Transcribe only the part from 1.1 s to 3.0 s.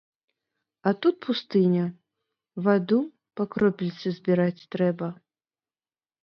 пустыня, ваду